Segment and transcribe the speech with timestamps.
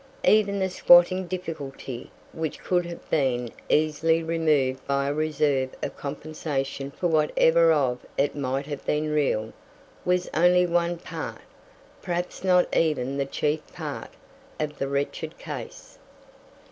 [0.25, 6.89] Even the squatting difficulty, which could have been easily removed by a reserve of compensation
[6.89, 9.53] for whatever of it might have been real,
[10.03, 11.41] was only one part,
[12.01, 14.09] perhaps not even the chief part,
[14.59, 15.99] of the wretched case.